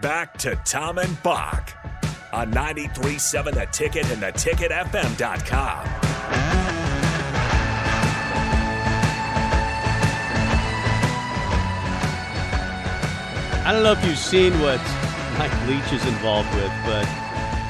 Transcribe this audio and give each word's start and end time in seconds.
Back 0.00 0.36
to 0.38 0.56
Tom 0.64 0.98
and 0.98 1.22
Bock 1.22 1.72
on 2.32 2.52
93.7 2.52 3.54
The 3.54 3.66
Ticket 3.66 4.10
and 4.10 4.22
theticketfm.com. 4.22 5.86
I 13.66 13.72
don't 13.72 13.82
know 13.82 13.92
if 13.92 14.04
you've 14.04 14.18
seen 14.18 14.52
what 14.60 14.80
Mike 15.38 15.66
Leach 15.66 15.90
is 15.92 16.06
involved 16.06 16.52
with, 16.54 16.70
but 16.84 17.06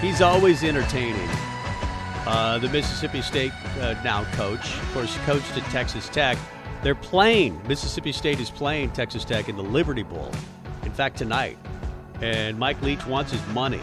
he's 0.00 0.20
always 0.20 0.64
entertaining. 0.64 1.28
Uh, 2.26 2.58
the 2.58 2.68
Mississippi 2.70 3.22
State 3.22 3.52
uh, 3.80 3.94
now 4.02 4.24
coach, 4.32 4.76
of 4.76 4.92
course, 4.92 5.16
coached 5.18 5.56
at 5.56 5.62
Texas 5.70 6.08
Tech. 6.08 6.36
They're 6.82 6.94
playing. 6.94 7.60
Mississippi 7.68 8.12
State 8.12 8.40
is 8.40 8.50
playing 8.50 8.90
Texas 8.90 9.24
Tech 9.24 9.48
in 9.48 9.56
the 9.56 9.62
Liberty 9.62 10.02
Bowl. 10.02 10.32
In 10.82 10.90
fact, 10.90 11.16
tonight. 11.16 11.58
And 12.20 12.58
Mike 12.58 12.80
Leach 12.82 13.04
wants 13.06 13.32
his 13.32 13.46
money. 13.48 13.80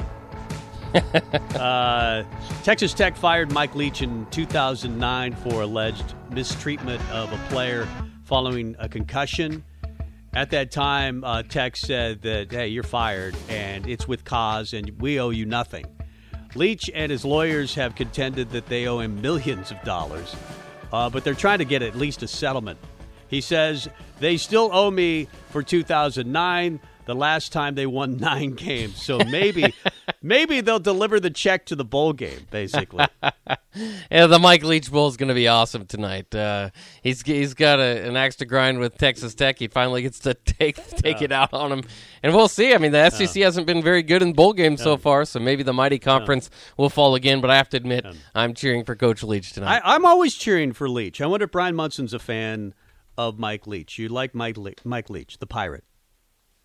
uh, 1.55 2.23
Texas 2.63 2.93
Tech 2.93 3.15
fired 3.15 3.51
Mike 3.51 3.75
Leach 3.75 4.01
in 4.01 4.25
2009 4.31 5.35
for 5.35 5.61
alleged 5.61 6.13
mistreatment 6.31 7.01
of 7.11 7.31
a 7.31 7.37
player 7.49 7.87
following 8.23 8.75
a 8.79 8.89
concussion. 8.89 9.63
At 10.33 10.49
that 10.51 10.71
time, 10.71 11.23
uh, 11.23 11.43
Tech 11.43 11.75
said 11.75 12.21
that, 12.21 12.51
hey, 12.51 12.69
you're 12.69 12.83
fired 12.83 13.35
and 13.49 13.85
it's 13.85 14.07
with 14.07 14.23
cause 14.23 14.73
and 14.73 14.89
we 15.01 15.19
owe 15.19 15.29
you 15.29 15.45
nothing. 15.45 15.85
Leach 16.55 16.89
and 16.93 17.11
his 17.11 17.23
lawyers 17.23 17.75
have 17.75 17.95
contended 17.95 18.49
that 18.51 18.65
they 18.67 18.87
owe 18.87 18.99
him 18.99 19.21
millions 19.21 19.71
of 19.71 19.81
dollars, 19.83 20.35
uh, 20.91 21.09
but 21.09 21.23
they're 21.23 21.33
trying 21.33 21.59
to 21.59 21.65
get 21.65 21.81
at 21.81 21.95
least 21.95 22.23
a 22.23 22.27
settlement. 22.27 22.77
He 23.27 23.39
says 23.39 23.87
they 24.19 24.37
still 24.37 24.69
owe 24.73 24.91
me 24.91 25.27
for 25.49 25.63
2009, 25.63 26.79
the 27.05 27.15
last 27.15 27.51
time 27.51 27.75
they 27.75 27.85
won 27.85 28.17
nine 28.17 28.51
games. 28.51 29.01
So 29.01 29.19
maybe, 29.19 29.73
maybe 30.21 30.61
they'll 30.61 30.79
deliver 30.79 31.19
the 31.19 31.29
check 31.29 31.65
to 31.67 31.75
the 31.75 31.85
bowl 31.85 32.13
game. 32.13 32.47
Basically, 32.51 33.05
yeah, 34.11 34.27
the 34.27 34.39
Mike 34.39 34.63
Leach 34.63 34.91
Bowl 34.91 35.07
is 35.07 35.17
going 35.17 35.29
to 35.29 35.35
be 35.35 35.47
awesome 35.47 35.85
tonight. 35.85 36.33
Uh, 36.33 36.69
he's 37.01 37.21
he's 37.21 37.53
got 37.53 37.79
a, 37.79 38.07
an 38.07 38.15
axe 38.15 38.35
to 38.37 38.45
grind 38.45 38.79
with 38.79 38.97
Texas 38.97 39.33
Tech. 39.35 39.59
He 39.59 39.67
finally 39.67 40.01
gets 40.01 40.19
to 40.19 40.33
take 40.33 40.75
take 40.97 41.21
it 41.21 41.31
out 41.31 41.53
on 41.53 41.71
him, 41.71 41.83
and 42.23 42.33
we'll 42.33 42.47
see. 42.47 42.73
I 42.73 42.77
mean, 42.77 42.91
the 42.91 43.09
SEC 43.09 43.41
hasn't 43.43 43.67
been 43.67 43.81
very 43.81 44.03
good 44.03 44.21
in 44.21 44.33
bowl 44.33 44.53
games 44.53 44.81
so 44.81 44.97
far, 44.97 45.25
so 45.25 45.39
maybe 45.39 45.63
the 45.63 45.73
mighty 45.73 45.99
conference 45.99 46.49
will 46.77 46.89
fall 46.89 47.15
again. 47.15 47.41
But 47.41 47.49
I 47.49 47.57
have 47.57 47.69
to 47.69 47.77
admit, 47.77 48.05
I'm 48.35 48.53
cheering 48.53 48.83
for 48.85 48.95
Coach 48.95 49.23
Leach 49.23 49.53
tonight. 49.53 49.81
I, 49.83 49.95
I'm 49.95 50.05
always 50.05 50.35
cheering 50.35 50.73
for 50.73 50.89
Leach. 50.89 51.21
I 51.21 51.25
wonder 51.27 51.45
if 51.45 51.51
Bryan 51.51 51.75
Munson's 51.75 52.13
a 52.13 52.19
fan 52.19 52.73
of 53.17 53.37
Mike 53.39 53.67
Leach. 53.67 53.97
You 53.97 54.09
like 54.09 54.33
Mike 54.33 54.57
Le- 54.57 54.71
Mike 54.83 55.09
Leach, 55.09 55.37
the 55.39 55.47
pirate? 55.47 55.83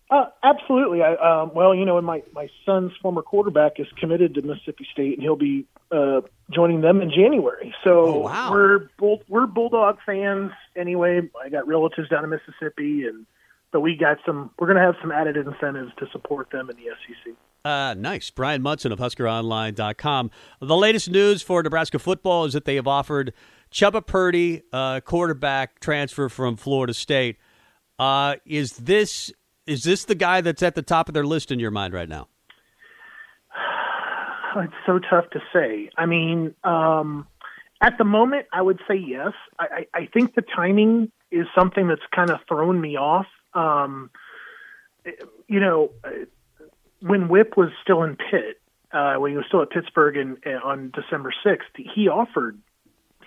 Uh, 0.09 0.25
absolutely. 0.41 1.01
I, 1.03 1.15
um, 1.15 1.51
well, 1.53 1.75
you 1.75 1.83
know, 1.83 1.97
and 1.97 2.05
my 2.07 2.23
my 2.33 2.47
son's 2.65 2.93
former 3.01 3.21
quarterback 3.21 3.73
is 3.77 3.87
committed 3.99 4.35
to 4.35 4.41
Mississippi 4.41 4.87
State, 4.93 5.15
and 5.15 5.21
he'll 5.21 5.35
be 5.35 5.65
uh, 5.91 6.21
joining 6.49 6.79
them 6.81 7.01
in 7.01 7.09
January. 7.09 7.75
So 7.83 8.05
Oh, 8.05 8.19
wow. 8.21 8.51
we're 8.51 8.89
bull, 8.97 9.21
we're 9.27 9.47
Bulldog 9.47 9.97
fans 10.05 10.51
anyway. 10.77 11.29
I 11.43 11.49
got 11.49 11.67
relatives 11.67 12.07
down 12.07 12.23
in 12.23 12.29
Mississippi, 12.29 13.05
and 13.05 13.25
but 13.73 13.81
we 13.81 13.97
got 13.97 14.17
some. 14.25 14.51
We're 14.57 14.67
going 14.67 14.77
to 14.77 14.83
have 14.83 14.95
some 15.01 15.11
added 15.11 15.35
incentives 15.35 15.91
to 15.99 16.07
support 16.13 16.51
them 16.51 16.69
in 16.69 16.77
the 16.77 16.83
SEC. 16.83 17.33
Uh, 17.65 17.93
nice. 17.95 18.29
Bryan 18.29 18.61
Munson 18.61 18.93
of 18.93 18.99
HuskerOnline.com. 18.99 20.31
The 20.61 20.75
latest 20.77 21.09
news 21.09 21.41
for 21.41 21.61
Nebraska 21.61 21.99
football 21.99 22.45
is 22.45 22.53
that 22.53 22.63
they 22.63 22.75
have 22.75 22.87
offered 22.87 23.33
Chuba 23.73 24.05
Purdy, 24.05 24.61
uh, 24.71 25.01
quarterback 25.01 25.81
transfer 25.81 26.29
from 26.29 26.55
Florida 26.55 26.93
State. 26.93 27.35
Uh, 27.99 28.35
is 28.45 28.77
this 28.77 29.33
is 29.67 29.83
this 29.83 30.05
the 30.05 30.15
guy 30.15 30.41
that's 30.41 30.63
at 30.63 30.75
the 30.75 30.81
top 30.81 31.07
of 31.09 31.13
their 31.13 31.25
list 31.25 31.51
in 31.51 31.59
your 31.59 31.71
mind 31.71 31.93
right 31.93 32.09
now? 32.09 32.27
It's 34.55 34.73
so 34.87 34.97
tough 34.97 35.29
to 35.31 35.39
say. 35.53 35.91
I 35.97 36.07
mean, 36.07 36.55
um, 36.63 37.27
at 37.79 37.99
the 37.99 38.03
moment, 38.03 38.47
I 38.51 38.63
would 38.63 38.79
say 38.87 38.95
yes. 38.95 39.33
I, 39.59 39.65
I, 39.93 39.99
I 39.99 40.05
think 40.11 40.33
the 40.33 40.41
timing 40.41 41.11
is 41.29 41.45
something 41.53 41.87
that's 41.87 42.01
kind 42.15 42.31
of 42.31 42.39
thrown 42.47 42.81
me 42.81 42.97
off. 42.97 43.27
Um, 43.53 44.09
you 45.47 45.59
know, 45.59 45.91
when 47.01 47.27
Whip 47.27 47.55
was 47.55 47.69
still 47.83 48.01
in 48.03 48.15
Pitt, 48.15 48.59
uh, 48.91 49.15
when 49.15 49.31
he 49.31 49.37
was 49.37 49.45
still 49.47 49.61
at 49.61 49.69
Pittsburgh 49.69 50.17
in, 50.17 50.37
uh, 50.45 50.65
on 50.65 50.91
December 50.95 51.33
sixth, 51.43 51.69
he 51.75 52.07
offered 52.07 52.57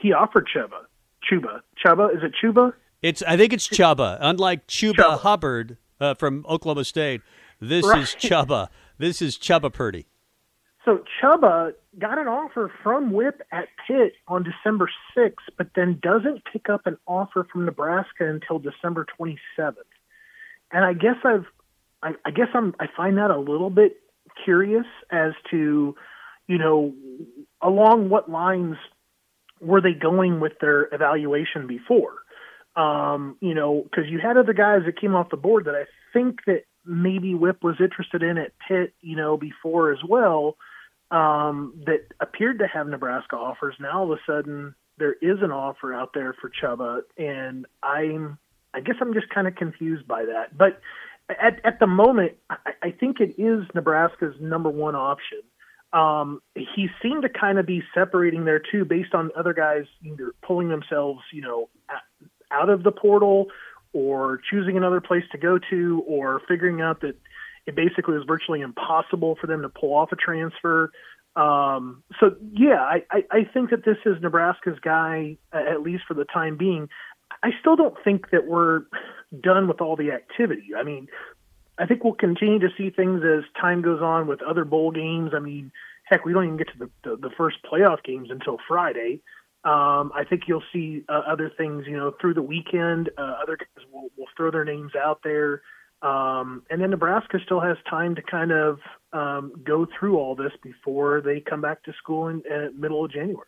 he 0.00 0.12
offered 0.12 0.48
Chuba, 0.54 0.86
Chuba, 1.30 1.60
Chuba. 1.84 2.16
Is 2.16 2.22
it 2.22 2.32
Chuba? 2.42 2.72
It's 3.02 3.22
I 3.22 3.36
think 3.36 3.52
it's 3.52 3.68
Chuba. 3.68 4.18
Unlike 4.20 4.66
Chuba, 4.66 4.94
Chuba. 4.94 5.18
Hubbard 5.20 5.76
uh, 6.00 6.14
from 6.14 6.44
Oklahoma 6.48 6.84
State, 6.84 7.20
this 7.60 7.86
Right. 7.86 8.02
is 8.02 8.08
Chuba. 8.10 8.68
This 8.98 9.20
is 9.22 9.36
Chuba 9.36 9.72
Purdy. 9.72 10.06
So 10.84 11.04
Chuba 11.20 11.74
got 11.98 12.18
an 12.18 12.26
offer 12.26 12.72
from 12.82 13.12
Whip 13.12 13.42
at 13.52 13.68
Pitt 13.86 14.14
on 14.26 14.42
December 14.42 14.90
6th, 15.16 15.34
but 15.58 15.68
then 15.76 15.98
doesn't 16.02 16.42
pick 16.50 16.70
up 16.70 16.86
an 16.86 16.96
offer 17.06 17.46
from 17.52 17.66
Nebraska 17.66 18.26
until 18.28 18.58
December 18.58 19.04
27th. 19.20 19.74
And 20.72 20.84
I 20.84 20.94
guess 20.94 21.16
I've, 21.24 21.44
I, 22.02 22.12
I 22.24 22.30
guess 22.30 22.48
I'm, 22.54 22.74
I 22.80 22.86
find 22.96 23.18
that 23.18 23.30
a 23.30 23.38
little 23.38 23.68
bit 23.70 24.00
curious 24.42 24.86
as 25.10 25.32
to, 25.50 25.94
you 26.46 26.58
know, 26.58 26.94
along 27.60 28.08
what 28.08 28.30
lines 28.30 28.76
were 29.60 29.82
they 29.82 29.92
going 29.92 30.40
with 30.40 30.52
their 30.62 30.88
evaluation 30.92 31.66
before? 31.66 32.14
Um, 32.80 33.36
you 33.40 33.54
know, 33.54 33.82
because 33.82 34.04
you 34.08 34.18
had 34.20 34.36
other 34.36 34.54
guys 34.54 34.82
that 34.86 34.98
came 35.00 35.14
off 35.14 35.28
the 35.30 35.36
board 35.36 35.66
that 35.66 35.74
I 35.74 35.84
think 36.14 36.40
that 36.46 36.62
maybe 36.84 37.34
Whip 37.34 37.62
was 37.62 37.76
interested 37.80 38.22
in 38.22 38.38
at 38.38 38.52
Pitt, 38.66 38.94
you 39.00 39.16
know, 39.16 39.36
before 39.36 39.92
as 39.92 39.98
well, 40.08 40.56
um, 41.10 41.74
that 41.86 42.02
appeared 42.20 42.60
to 42.60 42.66
have 42.66 42.86
Nebraska 42.86 43.36
offers. 43.36 43.74
Now 43.80 44.00
all 44.00 44.12
of 44.12 44.18
a 44.18 44.22
sudden 44.26 44.74
there 44.98 45.14
is 45.14 45.38
an 45.42 45.50
offer 45.50 45.92
out 45.92 46.10
there 46.14 46.34
for 46.40 46.50
Chuba, 46.50 47.00
and 47.18 47.66
I'm, 47.82 48.38
I 48.72 48.80
guess 48.80 48.96
I'm 49.00 49.12
just 49.12 49.28
kind 49.28 49.46
of 49.48 49.56
confused 49.56 50.06
by 50.06 50.24
that. 50.26 50.56
But 50.56 50.80
at 51.28 51.60
at 51.64 51.80
the 51.80 51.86
moment, 51.86 52.32
I, 52.48 52.56
I 52.82 52.90
think 52.92 53.20
it 53.20 53.34
is 53.36 53.64
Nebraska's 53.74 54.36
number 54.40 54.70
one 54.70 54.94
option. 54.94 55.42
Um, 55.92 56.40
he 56.54 56.88
seemed 57.02 57.22
to 57.22 57.28
kind 57.28 57.58
of 57.58 57.66
be 57.66 57.82
separating 57.92 58.44
there 58.44 58.62
too, 58.72 58.84
based 58.84 59.12
on 59.12 59.30
other 59.36 59.52
guys 59.52 59.86
either 60.04 60.32
pulling 60.46 60.68
themselves, 60.68 61.20
you 61.32 61.42
know, 61.42 61.68
out 62.50 62.68
of 62.68 62.82
the 62.82 62.92
portal 62.92 63.46
or 63.92 64.40
choosing 64.50 64.76
another 64.76 65.00
place 65.00 65.24
to 65.32 65.38
go 65.38 65.58
to 65.70 66.04
or 66.06 66.40
figuring 66.48 66.80
out 66.80 67.00
that 67.00 67.16
it 67.66 67.74
basically 67.74 68.14
was 68.14 68.24
virtually 68.26 68.60
impossible 68.60 69.36
for 69.40 69.46
them 69.46 69.62
to 69.62 69.68
pull 69.68 69.94
off 69.94 70.10
a 70.12 70.16
transfer. 70.16 70.92
Um, 71.36 72.02
so 72.18 72.36
yeah, 72.52 72.80
I, 72.80 73.04
I, 73.10 73.24
I 73.30 73.44
think 73.52 73.70
that 73.70 73.84
this 73.84 73.98
is 74.04 74.20
Nebraska's 74.20 74.78
guy, 74.82 75.36
at 75.52 75.82
least 75.82 76.04
for 76.06 76.14
the 76.14 76.24
time 76.24 76.56
being. 76.56 76.88
I 77.42 77.50
still 77.60 77.76
don't 77.76 77.96
think 78.02 78.30
that 78.30 78.46
we're 78.46 78.82
done 79.40 79.68
with 79.68 79.80
all 79.80 79.96
the 79.96 80.10
activity. 80.10 80.70
I 80.76 80.82
mean, 80.82 81.08
I 81.78 81.86
think 81.86 82.04
we'll 82.04 82.14
continue 82.14 82.58
to 82.58 82.68
see 82.76 82.90
things 82.90 83.22
as 83.24 83.44
time 83.60 83.80
goes 83.80 84.02
on 84.02 84.26
with 84.26 84.42
other 84.42 84.64
bowl 84.64 84.90
games. 84.90 85.30
I 85.34 85.38
mean, 85.38 85.72
heck, 86.04 86.24
we 86.24 86.32
don't 86.32 86.44
even 86.44 86.56
get 86.56 86.68
to 86.68 86.78
the, 86.78 86.90
the, 87.04 87.16
the 87.16 87.30
first 87.36 87.58
playoff 87.70 88.02
games 88.04 88.28
until 88.30 88.58
Friday. 88.68 89.20
Um, 89.62 90.10
I 90.14 90.24
think 90.28 90.42
you'll 90.46 90.62
see 90.72 91.04
uh, 91.08 91.20
other 91.28 91.50
things, 91.56 91.84
you 91.86 91.96
know, 91.96 92.12
through 92.20 92.34
the 92.34 92.42
weekend. 92.42 93.10
Uh, 93.18 93.34
other 93.42 93.56
guys 93.56 93.84
will, 93.92 94.08
will 94.16 94.26
throw 94.36 94.50
their 94.50 94.64
names 94.64 94.92
out 94.94 95.20
there. 95.22 95.62
Um, 96.02 96.62
and 96.70 96.80
then 96.80 96.90
Nebraska 96.90 97.38
still 97.44 97.60
has 97.60 97.76
time 97.88 98.14
to 98.14 98.22
kind 98.22 98.52
of 98.52 98.78
um, 99.12 99.52
go 99.64 99.86
through 99.98 100.18
all 100.18 100.34
this 100.34 100.52
before 100.62 101.20
they 101.20 101.40
come 101.40 101.60
back 101.60 101.82
to 101.84 101.92
school 102.02 102.28
in 102.28 102.42
uh, 102.50 102.68
middle 102.74 103.04
of 103.04 103.12
January. 103.12 103.46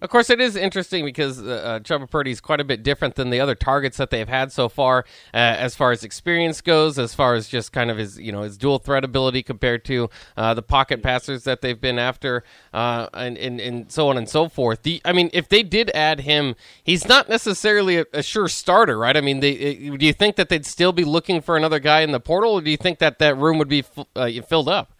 Of 0.00 0.10
course, 0.10 0.30
it 0.30 0.40
is 0.40 0.56
interesting 0.56 1.04
because 1.04 1.40
uh, 1.40 1.50
uh, 1.50 1.78
Chuba 1.80 2.10
Purdy 2.10 2.30
is 2.30 2.40
quite 2.40 2.60
a 2.60 2.64
bit 2.64 2.82
different 2.82 3.14
than 3.14 3.30
the 3.30 3.40
other 3.40 3.54
targets 3.54 3.98
that 3.98 4.10
they've 4.10 4.28
had 4.28 4.50
so 4.50 4.68
far, 4.68 5.04
uh, 5.34 5.36
as 5.36 5.76
far 5.76 5.92
as 5.92 6.02
experience 6.02 6.60
goes, 6.60 6.98
as 6.98 7.14
far 7.14 7.34
as 7.34 7.46
just 7.46 7.72
kind 7.72 7.90
of 7.90 7.98
his, 7.98 8.18
you 8.18 8.32
know, 8.32 8.42
his 8.42 8.56
dual 8.56 8.78
threat 8.78 9.04
ability 9.04 9.42
compared 9.42 9.84
to 9.84 10.08
uh, 10.36 10.54
the 10.54 10.62
pocket 10.62 11.02
passers 11.02 11.44
that 11.44 11.60
they've 11.60 11.80
been 11.80 11.98
after, 11.98 12.42
uh, 12.72 13.08
and, 13.14 13.38
and 13.38 13.60
and 13.60 13.92
so 13.92 14.08
on 14.08 14.16
and 14.16 14.28
so 14.28 14.48
forth. 14.48 14.82
The, 14.82 15.00
I 15.04 15.12
mean, 15.12 15.30
if 15.32 15.48
they 15.48 15.62
did 15.62 15.90
add 15.94 16.20
him, 16.20 16.56
he's 16.82 17.06
not 17.06 17.28
necessarily 17.28 17.98
a, 17.98 18.06
a 18.12 18.22
sure 18.22 18.48
starter, 18.48 18.98
right? 18.98 19.16
I 19.16 19.20
mean, 19.20 19.40
they, 19.40 19.74
do 19.74 20.06
you 20.06 20.12
think 20.12 20.36
that 20.36 20.48
they'd 20.48 20.66
still 20.66 20.92
be 20.92 21.04
looking 21.04 21.40
for 21.40 21.56
another 21.56 21.78
guy 21.78 22.00
in 22.00 22.12
the 22.12 22.20
portal, 22.20 22.54
or 22.54 22.60
do 22.60 22.70
you 22.70 22.76
think 22.76 22.98
that 22.98 23.18
that 23.18 23.36
room 23.36 23.58
would 23.58 23.68
be 23.68 23.80
f- 23.80 24.06
uh, 24.16 24.30
filled 24.48 24.68
up? 24.68 24.92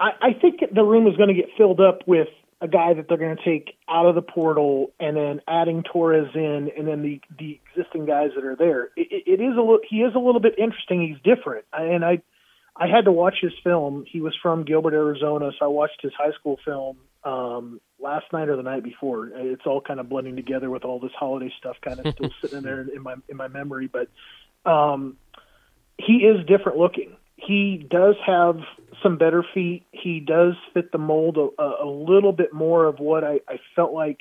I, 0.00 0.10
I 0.20 0.32
think 0.40 0.60
the 0.72 0.82
room 0.82 1.06
is 1.06 1.16
going 1.16 1.28
to 1.28 1.34
get 1.34 1.48
filled 1.56 1.80
up 1.80 2.00
with 2.06 2.28
a 2.64 2.68
guy 2.68 2.94
that 2.94 3.08
they're 3.08 3.18
going 3.18 3.36
to 3.36 3.44
take 3.44 3.76
out 3.86 4.06
of 4.06 4.14
the 4.14 4.22
portal 4.22 4.90
and 4.98 5.14
then 5.14 5.42
adding 5.46 5.82
Torres 5.82 6.30
in, 6.34 6.70
and 6.76 6.88
then 6.88 7.02
the 7.02 7.20
the 7.38 7.60
existing 7.68 8.06
guys 8.06 8.30
that 8.34 8.44
are 8.44 8.56
there. 8.56 8.84
It, 8.96 9.24
it 9.26 9.40
is 9.42 9.54
a 9.54 9.60
little, 9.60 9.80
he 9.88 9.98
is 9.98 10.14
a 10.14 10.18
little 10.18 10.40
bit 10.40 10.54
interesting. 10.58 11.06
He's 11.06 11.22
different, 11.22 11.66
and 11.74 12.02
I 12.02 12.22
I 12.74 12.86
had 12.86 13.04
to 13.04 13.12
watch 13.12 13.34
his 13.42 13.52
film. 13.62 14.06
He 14.10 14.22
was 14.22 14.34
from 14.42 14.64
Gilbert, 14.64 14.94
Arizona, 14.94 15.50
so 15.58 15.66
I 15.66 15.68
watched 15.68 16.00
his 16.00 16.12
high 16.16 16.32
school 16.32 16.58
film 16.64 16.96
um, 17.22 17.82
last 18.00 18.32
night 18.32 18.48
or 18.48 18.56
the 18.56 18.62
night 18.62 18.82
before. 18.82 19.28
It's 19.28 19.66
all 19.66 19.82
kind 19.82 20.00
of 20.00 20.08
blending 20.08 20.34
together 20.34 20.70
with 20.70 20.86
all 20.86 20.98
this 20.98 21.12
holiday 21.18 21.52
stuff, 21.58 21.76
kind 21.82 22.00
of 22.00 22.14
still 22.14 22.30
sitting 22.40 22.62
there 22.62 22.80
in 22.80 23.02
my 23.02 23.16
in 23.28 23.36
my 23.36 23.48
memory. 23.48 23.90
But 23.92 24.08
um, 24.64 25.18
he 25.98 26.14
is 26.24 26.46
different 26.46 26.78
looking 26.78 27.14
he 27.46 27.86
does 27.90 28.16
have 28.26 28.58
some 29.02 29.18
better 29.18 29.44
feet. 29.54 29.84
He 29.92 30.20
does 30.20 30.54
fit 30.72 30.92
the 30.92 30.98
mold 30.98 31.36
a, 31.36 31.62
a 31.62 31.86
little 31.86 32.32
bit 32.32 32.52
more 32.52 32.86
of 32.86 32.98
what 32.98 33.24
I, 33.24 33.40
I 33.48 33.58
felt 33.76 33.92
like 33.92 34.18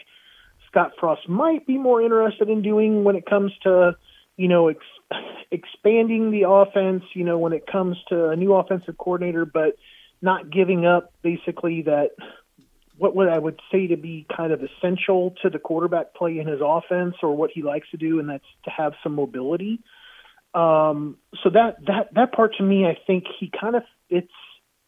Scott 0.70 0.94
Frost 1.00 1.30
might 1.30 1.66
be 1.68 1.78
more 1.78 2.02
interested 2.02 2.50
in 2.50 2.62
doing 2.62 3.04
when 3.04 3.16
it 3.16 3.26
comes 3.26 3.52
to, 3.64 3.96
you 4.38 4.48
know, 4.48 4.70
ex- 4.70 4.80
expanding 5.52 6.32
the 6.32 6.50
offense. 6.50 7.04
You 7.14 7.24
know, 7.24 7.38
when 7.38 7.54
it 7.54 7.68
comes 7.68 7.98
to 8.10 8.30
a 8.30 8.36
new 8.36 8.54
offensive 8.54 8.98
coordinator, 8.98 9.46
but 9.46 9.76
not 10.22 10.50
giving 10.50 10.86
up 10.86 11.14
basically 11.22 11.84
that 11.84 12.12
what 12.98 13.16
would 13.16 13.28
I 13.28 13.38
would 13.38 13.60
say 13.72 13.88
to 13.88 13.98
be 13.98 14.26
kind 14.36 14.54
of 14.54 14.62
essential 14.64 15.36
to 15.42 15.50
the 15.50 15.60
quarterback 15.60 16.14
play 16.14 16.40
in 16.40 16.48
his 16.48 16.62
offense 16.64 17.16
or 17.22 17.36
what 17.36 17.52
he 17.54 17.62
likes 17.62 17.90
to 17.92 17.98
do, 17.98 18.20
and 18.20 18.30
that's 18.30 18.44
to 18.66 18.72
have 18.72 18.94
some 19.04 19.16
mobility. 19.16 19.80
Um, 20.54 21.18
so 21.44 21.50
that 21.50 21.78
that 21.88 22.14
that 22.14 22.32
part 22.34 22.56
to 22.58 22.64
me, 22.64 22.86
I 22.86 22.98
think 23.08 23.26
he 23.40 23.52
kind 23.60 23.76
of 23.76 23.84
fits 24.10 24.32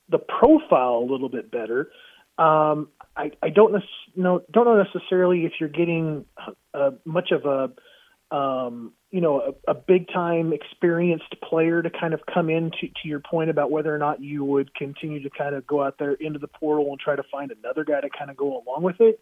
the 0.10 0.20
profile 0.20 0.98
a 0.98 1.08
little 1.12 1.30
bit 1.30 1.52
better. 1.52 1.90
Um, 2.38 2.90
I, 3.16 3.32
I 3.42 3.50
don't 3.50 3.82
know 4.16 4.42
don't 4.52 4.66
know 4.66 4.84
necessarily 4.84 5.46
if 5.46 5.54
you're 5.60 5.70
getting 5.70 6.26
uh, 6.74 6.92
much 7.06 7.32
of 7.32 7.46
a 7.46 8.36
um, 8.36 8.94
you 9.10 9.22
know 9.22 9.56
a, 9.68 9.72
a 9.72 9.74
big 9.74 10.08
time 10.10 10.54
experienced 10.54 11.36
player 11.42 11.82
to 11.82 11.90
kind 11.90 12.14
of 12.14 12.22
come 12.32 12.50
in 12.50 12.72
to, 12.72 12.88
to 12.88 13.08
your 13.08 13.22
point 13.22 13.50
about 13.50 13.72
whether 13.72 13.94
or 13.94 13.98
not 13.98 14.22
you 14.22 14.44
would 14.44 14.76
continue 14.76 15.24
to 15.24 15.30
kind 15.30 15.56
of 15.56 15.66
go 15.66 15.82
out 15.82 15.96
there 15.98 16.14
into 16.14 16.40
the 16.40 16.48
portal 16.48 16.88
and 16.90 17.00
try 17.00 17.16
to 17.16 17.24
find 17.32 17.52
another 17.52 17.84
guy 17.84 18.02
to 18.02 18.10
kind 18.10 18.30
of 18.30 18.38
go 18.38 18.62
along 18.62 18.84
with 18.84 19.00
it. 19.00 19.20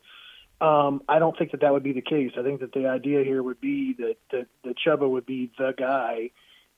Um, 0.64 1.02
I 1.10 1.20
don't 1.20 1.38
think 1.38 1.52
that 1.52 1.60
that 1.60 1.74
would 1.74 1.84
be 1.84 1.92
the 1.92 2.02
case. 2.02 2.32
I 2.40 2.42
think 2.42 2.62
that 2.62 2.72
the 2.72 2.88
idea 2.88 3.22
here 3.24 3.44
would 3.44 3.60
be 3.60 3.94
that 4.00 4.16
that, 4.32 4.48
that 4.64 4.76
Chuba 4.78 5.10
would 5.10 5.26
be 5.26 5.52
the 5.58 5.74
guy 5.78 6.30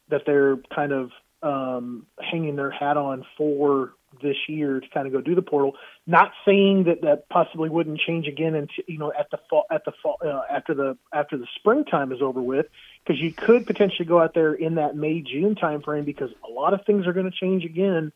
that 0.09 0.23
they're 0.25 0.57
kind 0.73 0.91
of 0.91 1.11
um, 1.43 2.07
hanging 2.19 2.55
their 2.55 2.71
hat 2.71 2.97
on 2.97 3.25
for 3.37 3.93
this 4.23 4.37
year 4.47 4.79
to 4.79 4.87
kind 4.89 5.05
of 5.05 5.13
go 5.13 5.21
do 5.21 5.35
the 5.35 5.43
portal. 5.43 5.75
Not 6.07 6.31
saying 6.45 6.85
that 6.85 7.01
that 7.01 7.29
possibly 7.29 7.69
wouldn't 7.69 7.99
change 7.99 8.27
again 8.27 8.55
until 8.55 8.85
you 8.87 8.97
know 8.97 9.13
at 9.17 9.29
the 9.29 9.37
fall 9.51 9.65
at 9.69 9.85
the 9.85 9.91
fall 10.01 10.17
uh, 10.25 10.41
after 10.49 10.73
the 10.73 10.97
after 11.13 11.37
the 11.37 11.45
springtime 11.55 12.11
is 12.11 12.23
over 12.23 12.41
with, 12.41 12.65
because 13.05 13.21
you 13.21 13.31
could 13.31 13.67
potentially 13.67 14.07
go 14.07 14.19
out 14.19 14.33
there 14.33 14.55
in 14.55 14.75
that 14.75 14.95
May 14.95 15.21
June 15.21 15.53
time 15.53 15.83
frame 15.83 16.05
because 16.05 16.31
a 16.43 16.51
lot 16.51 16.73
of 16.73 16.83
things 16.87 17.05
are 17.05 17.13
going 17.13 17.29
to 17.29 17.37
change 17.37 17.63
again 17.63 18.11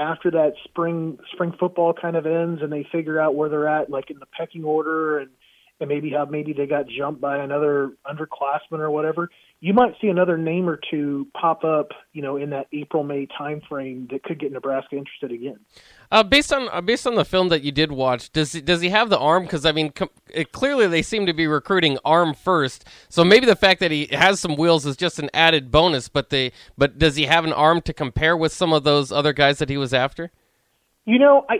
after 0.00 0.30
that 0.30 0.54
spring 0.64 1.18
spring 1.32 1.52
football 1.60 1.92
kind 1.92 2.16
of 2.16 2.24
ends 2.26 2.62
and 2.62 2.72
they 2.72 2.86
figure 2.90 3.20
out 3.20 3.34
where 3.34 3.50
they're 3.50 3.68
at 3.68 3.90
like 3.90 4.10
in 4.10 4.18
the 4.18 4.26
pecking 4.26 4.64
order 4.64 5.18
and 5.18 5.30
and 5.80 5.88
maybe 5.88 6.10
how 6.10 6.24
maybe 6.26 6.52
they 6.52 6.66
got 6.66 6.86
jumped 6.86 7.20
by 7.20 7.38
another 7.38 7.92
underclassman 8.06 8.78
or 8.78 8.90
whatever 8.90 9.28
you 9.62 9.74
might 9.74 9.94
see 10.00 10.08
another 10.08 10.38
name 10.38 10.68
or 10.68 10.80
two 10.90 11.28
pop 11.38 11.64
up, 11.64 11.90
you 12.14 12.22
know, 12.22 12.38
in 12.38 12.48
that 12.50 12.66
April 12.72 13.04
May 13.04 13.26
timeframe 13.26 14.10
that 14.10 14.22
could 14.22 14.40
get 14.40 14.52
Nebraska 14.52 14.96
interested 14.96 15.32
again. 15.32 15.58
Uh, 16.10 16.22
based 16.22 16.50
on 16.50 16.68
uh, 16.72 16.80
based 16.80 17.06
on 17.06 17.14
the 17.14 17.26
film 17.26 17.50
that 17.50 17.62
you 17.62 17.70
did 17.70 17.92
watch, 17.92 18.32
does 18.32 18.52
he, 18.52 18.62
does 18.62 18.80
he 18.80 18.88
have 18.88 19.10
the 19.10 19.18
arm? 19.18 19.42
Because 19.42 19.66
I 19.66 19.72
mean, 19.72 19.90
com- 19.90 20.08
it, 20.30 20.52
clearly 20.52 20.86
they 20.86 21.02
seem 21.02 21.26
to 21.26 21.34
be 21.34 21.46
recruiting 21.46 21.98
arm 22.06 22.32
first. 22.32 22.86
So 23.10 23.22
maybe 23.22 23.44
the 23.44 23.54
fact 23.54 23.80
that 23.80 23.90
he 23.90 24.08
has 24.12 24.40
some 24.40 24.56
wheels 24.56 24.86
is 24.86 24.96
just 24.96 25.18
an 25.18 25.28
added 25.34 25.70
bonus. 25.70 26.08
But 26.08 26.30
they 26.30 26.52
but 26.78 26.98
does 26.98 27.16
he 27.16 27.26
have 27.26 27.44
an 27.44 27.52
arm 27.52 27.82
to 27.82 27.92
compare 27.92 28.36
with 28.36 28.52
some 28.52 28.72
of 28.72 28.82
those 28.82 29.12
other 29.12 29.34
guys 29.34 29.58
that 29.58 29.68
he 29.68 29.76
was 29.76 29.92
after? 29.92 30.32
You 31.04 31.18
know, 31.18 31.44
I 31.50 31.58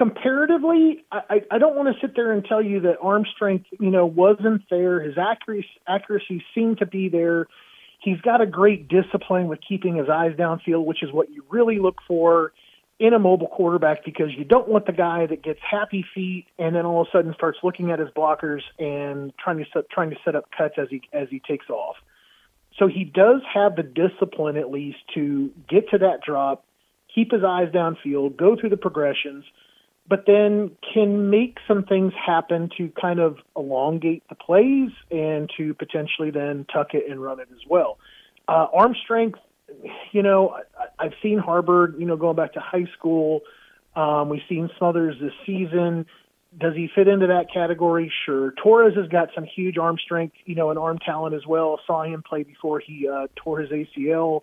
comparatively, 0.00 1.04
I, 1.12 1.42
I 1.50 1.58
don't 1.58 1.76
want 1.76 1.94
to 1.94 2.00
sit 2.00 2.16
there 2.16 2.32
and 2.32 2.42
tell 2.42 2.62
you 2.62 2.80
that 2.80 2.96
arm 3.02 3.26
strength, 3.34 3.66
you 3.78 3.90
know, 3.90 4.06
wasn't 4.06 4.62
there. 4.70 5.02
His 5.02 5.18
accuracy, 5.18 5.68
accuracy 5.86 6.42
seemed 6.54 6.78
to 6.78 6.86
be 6.86 7.10
there. 7.10 7.48
He's 8.02 8.18
got 8.22 8.40
a 8.40 8.46
great 8.46 8.88
discipline 8.88 9.48
with 9.48 9.58
keeping 9.68 9.96
his 9.96 10.08
eyes 10.08 10.32
downfield, 10.38 10.86
which 10.86 11.02
is 11.02 11.12
what 11.12 11.30
you 11.30 11.44
really 11.50 11.78
look 11.78 11.96
for 12.08 12.54
in 12.98 13.12
a 13.12 13.18
mobile 13.18 13.48
quarterback 13.48 14.02
because 14.02 14.28
you 14.38 14.42
don't 14.42 14.68
want 14.68 14.86
the 14.86 14.92
guy 14.92 15.26
that 15.26 15.42
gets 15.42 15.60
happy 15.70 16.02
feet 16.14 16.46
and 16.58 16.74
then 16.74 16.86
all 16.86 17.02
of 17.02 17.08
a 17.08 17.10
sudden 17.10 17.34
starts 17.34 17.58
looking 17.62 17.90
at 17.90 17.98
his 17.98 18.08
blockers 18.16 18.62
and 18.78 19.34
trying 19.36 19.58
to 19.58 19.66
set, 19.70 19.90
trying 19.90 20.08
to 20.08 20.16
set 20.24 20.34
up 20.34 20.46
cuts 20.56 20.76
as 20.78 20.88
he 20.88 21.02
as 21.12 21.28
he 21.28 21.42
takes 21.46 21.68
off. 21.68 21.96
So 22.78 22.86
he 22.86 23.04
does 23.04 23.42
have 23.52 23.76
the 23.76 23.82
discipline 23.82 24.56
at 24.56 24.70
least 24.70 24.98
to 25.14 25.50
get 25.68 25.90
to 25.90 25.98
that 25.98 26.22
drop, 26.26 26.64
keep 27.14 27.32
his 27.32 27.44
eyes 27.44 27.68
downfield, 27.68 28.38
go 28.38 28.56
through 28.58 28.70
the 28.70 28.78
progressions– 28.78 29.44
but 30.10 30.24
then 30.26 30.72
can 30.92 31.30
make 31.30 31.58
some 31.68 31.84
things 31.84 32.12
happen 32.14 32.68
to 32.76 32.92
kind 33.00 33.20
of 33.20 33.36
elongate 33.56 34.24
the 34.28 34.34
plays 34.34 34.90
and 35.08 35.48
to 35.56 35.72
potentially 35.74 36.32
then 36.32 36.66
tuck 36.70 36.94
it 36.94 37.08
and 37.08 37.22
run 37.22 37.38
it 37.38 37.46
as 37.52 37.60
well. 37.68 37.96
Uh, 38.48 38.66
arm 38.74 38.96
strength, 39.04 39.38
you 40.10 40.24
know, 40.24 40.56
I, 40.76 41.04
I've 41.06 41.12
seen 41.22 41.38
Haarberg, 41.38 42.00
you 42.00 42.06
know, 42.06 42.16
going 42.16 42.34
back 42.34 42.54
to 42.54 42.60
high 42.60 42.88
school. 42.98 43.42
Um, 43.94 44.28
we've 44.28 44.42
seen 44.48 44.68
Smothers 44.78 45.14
this 45.20 45.32
season. 45.46 46.06
Does 46.58 46.74
he 46.74 46.90
fit 46.92 47.06
into 47.06 47.28
that 47.28 47.46
category? 47.54 48.12
Sure. 48.26 48.52
Torres 48.60 48.96
has 48.96 49.06
got 49.06 49.28
some 49.32 49.44
huge 49.44 49.78
arm 49.78 49.96
strength, 50.04 50.34
you 50.44 50.56
know, 50.56 50.70
and 50.70 50.78
arm 50.78 50.98
talent 50.98 51.36
as 51.36 51.46
well. 51.46 51.78
Saw 51.86 52.02
him 52.02 52.24
play 52.28 52.42
before 52.42 52.80
he 52.80 53.08
uh, 53.08 53.28
tore 53.36 53.60
his 53.60 53.70
ACL. 53.70 54.40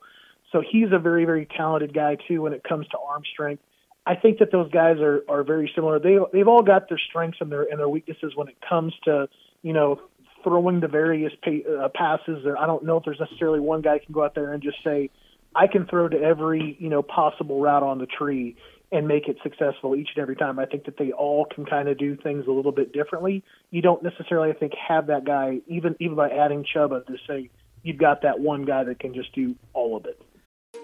So 0.54 0.62
he's 0.62 0.94
a 0.94 1.00
very, 1.00 1.26
very 1.26 1.46
talented 1.46 1.94
guy, 1.94 2.16
too, 2.26 2.44
when 2.44 2.54
it 2.54 2.64
comes 2.64 2.88
to 2.88 2.98
arm 2.98 3.24
strength. 3.34 3.62
I 4.08 4.16
think 4.16 4.40
that 4.40 4.52
those 4.54 4.72
guys 4.72 5.00
are 5.00 5.24
are 5.28 5.44
very 5.44 5.70
similar. 5.76 6.00
They 6.00 6.18
they've 6.32 6.48
all 6.48 6.64
got 6.64 6.88
their 6.88 6.98
strengths 6.98 7.40
and 7.42 7.52
their 7.52 7.64
and 7.64 7.78
their 7.78 7.90
weaknesses 7.90 8.34
when 8.36 8.48
it 8.48 8.56
comes 8.68 8.94
to 9.04 9.28
you 9.64 9.74
know 9.74 10.00
throwing 10.44 10.80
the 10.80 10.88
various 10.88 11.34
pay, 11.44 11.64
uh, 11.70 11.90
passes. 11.94 12.46
I 12.58 12.66
don't 12.66 12.86
know 12.86 12.98
if 12.98 13.04
there's 13.04 13.20
necessarily 13.20 13.60
one 13.60 13.82
guy 13.82 14.00
can 14.00 14.14
go 14.14 14.24
out 14.24 14.34
there 14.34 14.54
and 14.54 14.64
just 14.64 14.78
say, 14.82 15.10
I 15.54 15.68
can 15.68 15.86
throw 15.88 16.08
to 16.08 16.18
every 16.18 16.78
you 16.80 16.88
know 16.88 17.02
possible 17.02 17.60
route 17.60 17.84
on 17.84 18.00
the 18.00 18.06
tree 18.06 18.56
and 18.94 19.10
make 19.10 19.28
it 19.28 19.36
successful 19.44 19.94
each 19.94 20.08
and 20.16 20.22
every 20.22 20.38
time. 20.38 20.58
I 20.58 20.66
think 20.66 20.86
that 20.86 20.98
they 20.98 21.12
all 21.12 21.46
can 21.54 21.66
kind 21.66 21.90
of 21.90 21.98
do 21.98 22.16
things 22.16 22.46
a 22.48 22.52
little 22.52 22.72
bit 22.72 22.94
differently. 22.94 23.44
You 23.72 23.82
don't 23.82 24.02
necessarily, 24.02 24.52
I 24.52 24.54
think, 24.54 24.72
have 24.88 25.08
that 25.08 25.26
guy 25.26 25.60
even 25.68 25.98
even 26.00 26.16
by 26.16 26.30
adding 26.30 26.64
Chuba 26.64 27.06
to 27.08 27.18
say 27.28 27.50
you've 27.84 27.98
got 27.98 28.22
that 28.22 28.40
one 28.40 28.64
guy 28.64 28.86
that 28.86 29.00
can 29.00 29.14
just 29.14 29.36
do 29.36 29.54
all 29.74 29.98
of 29.98 30.06
it. 30.06 30.22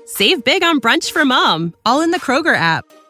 Save 0.05 0.43
big 0.43 0.61
on 0.61 0.81
brunch 0.81 1.09
for 1.09 1.23
mom, 1.23 1.73
all 1.85 2.01
in 2.01 2.11
the 2.11 2.19
Kroger 2.19 2.55
app. 2.55 2.83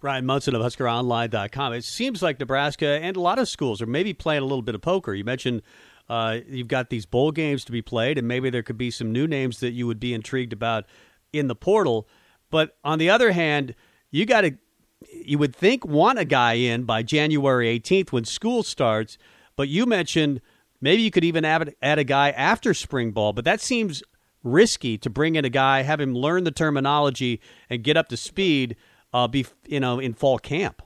Bryan 0.00 0.26
Munson 0.26 0.54
of 0.54 0.62
HuskerOnline.com. 0.62 1.72
It 1.72 1.84
seems 1.84 2.22
like 2.22 2.38
Nebraska 2.38 2.98
and 3.02 3.16
a 3.16 3.20
lot 3.20 3.38
of 3.38 3.48
schools 3.48 3.82
are 3.82 3.86
maybe 3.86 4.12
playing 4.12 4.42
a 4.42 4.46
little 4.46 4.62
bit 4.62 4.74
of 4.74 4.80
poker. 4.80 5.14
You 5.14 5.24
mentioned 5.24 5.62
uh, 6.08 6.38
you've 6.48 6.68
got 6.68 6.90
these 6.90 7.06
bowl 7.06 7.32
games 7.32 7.64
to 7.66 7.72
be 7.72 7.82
played, 7.82 8.16
and 8.16 8.26
maybe 8.26 8.50
there 8.50 8.62
could 8.62 8.78
be 8.78 8.90
some 8.90 9.12
new 9.12 9.26
names 9.26 9.60
that 9.60 9.72
you 9.72 9.86
would 9.86 10.00
be 10.00 10.14
intrigued 10.14 10.52
about 10.52 10.84
in 11.32 11.48
the 11.48 11.56
portal. 11.56 12.08
But 12.50 12.76
on 12.82 12.98
the 12.98 13.10
other 13.10 13.32
hand, 13.32 13.74
you 14.10 14.24
got 14.24 14.42
to, 14.42 14.56
you 15.12 15.38
would 15.38 15.54
think, 15.54 15.84
want 15.84 16.18
a 16.18 16.24
guy 16.24 16.54
in 16.54 16.84
by 16.84 17.02
January 17.02 17.78
18th 17.78 18.12
when 18.12 18.24
school 18.24 18.62
starts. 18.62 19.18
But 19.56 19.68
you 19.68 19.84
mentioned 19.84 20.40
Maybe 20.80 21.02
you 21.02 21.10
could 21.10 21.24
even 21.24 21.44
add, 21.44 21.74
add 21.82 21.98
a 21.98 22.04
guy 22.04 22.30
after 22.30 22.72
spring 22.72 23.10
ball, 23.10 23.32
but 23.32 23.44
that 23.44 23.60
seems 23.60 24.02
risky 24.44 24.96
to 24.98 25.10
bring 25.10 25.34
in 25.34 25.44
a 25.44 25.50
guy, 25.50 25.82
have 25.82 26.00
him 26.00 26.14
learn 26.14 26.44
the 26.44 26.50
terminology, 26.50 27.40
and 27.68 27.82
get 27.82 27.96
up 27.96 28.08
to 28.08 28.16
speed. 28.16 28.76
Uh, 29.12 29.26
be 29.26 29.46
you 29.66 29.80
know 29.80 29.98
in 29.98 30.14
fall 30.14 30.38
camp. 30.38 30.82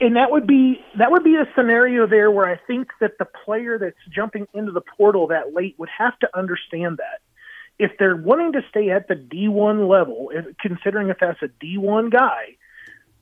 And 0.00 0.16
that 0.16 0.30
would 0.30 0.46
be 0.46 0.80
that 0.98 1.10
would 1.10 1.24
be 1.24 1.36
a 1.36 1.46
scenario 1.54 2.06
there 2.06 2.30
where 2.30 2.46
I 2.46 2.58
think 2.66 2.88
that 3.00 3.18
the 3.18 3.26
player 3.44 3.78
that's 3.78 3.96
jumping 4.12 4.48
into 4.54 4.72
the 4.72 4.80
portal 4.80 5.26
that 5.28 5.52
late 5.54 5.74
would 5.78 5.90
have 5.96 6.18
to 6.20 6.28
understand 6.36 6.98
that 6.98 7.20
if 7.78 7.92
they're 7.98 8.16
wanting 8.16 8.52
to 8.52 8.60
stay 8.68 8.90
at 8.90 9.08
the 9.08 9.14
D1 9.14 9.88
level, 9.88 10.30
considering 10.60 11.08
if 11.08 11.16
that's 11.18 11.40
a 11.42 11.48
D1 11.64 12.12
guy, 12.12 12.56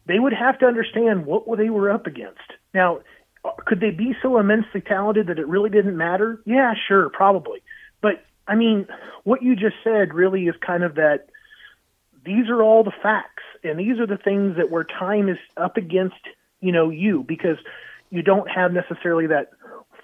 they 0.06 0.18
would 0.18 0.32
have 0.32 0.58
to 0.58 0.66
understand 0.66 1.26
what 1.26 1.46
they 1.58 1.70
were 1.70 1.90
up 1.90 2.08
against. 2.08 2.40
Now, 2.74 3.00
could 3.66 3.78
they 3.78 3.90
be 3.90 4.16
so 4.20 4.38
immensely 4.38 4.80
talented 4.80 5.28
that 5.28 5.38
it 5.38 5.46
really 5.46 5.70
didn't 5.70 5.96
matter? 5.96 6.40
Yeah, 6.44 6.74
sure, 6.88 7.08
probably. 7.08 7.62
But 8.00 8.24
I 8.48 8.56
mean, 8.56 8.88
what 9.22 9.42
you 9.42 9.54
just 9.54 9.76
said 9.84 10.14
really 10.14 10.48
is 10.48 10.54
kind 10.64 10.82
of 10.82 10.96
that 10.96 11.28
these 12.24 12.48
are 12.48 12.62
all 12.62 12.82
the 12.82 12.92
facts 13.02 13.44
and 13.64 13.78
these 13.78 13.98
are 13.98 14.06
the 14.06 14.18
things 14.18 14.56
that 14.56 14.70
where 14.70 14.84
time 14.84 15.28
is 15.28 15.38
up 15.56 15.76
against, 15.76 16.16
you 16.60 16.72
know, 16.72 16.90
you 16.90 17.24
because 17.26 17.56
you 18.10 18.22
don't 18.22 18.48
have 18.50 18.72
necessarily 18.72 19.26
that 19.28 19.50